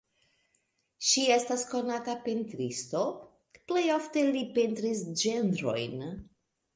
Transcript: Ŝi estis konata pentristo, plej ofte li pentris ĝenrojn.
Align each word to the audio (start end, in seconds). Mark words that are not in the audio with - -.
Ŝi 1.09 1.25
estis 1.33 1.65
konata 1.73 2.15
pentristo, 2.23 3.01
plej 3.73 3.83
ofte 3.97 4.23
li 4.31 4.41
pentris 4.57 5.05
ĝenrojn. 5.25 6.03